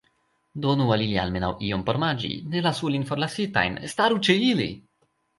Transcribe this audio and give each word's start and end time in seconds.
Donu 0.61 0.85
al 0.93 1.01
ili 1.07 1.17
almenaŭ 1.23 1.49
iom 1.67 1.83
por 1.89 1.99
manĝi; 2.03 2.29
ne 2.53 2.63
lasu 2.67 2.89
ilin 2.91 3.05
forlasitajn; 3.09 3.77
staru 3.95 4.17
ĉe 4.29 4.37
ili! 4.47 4.67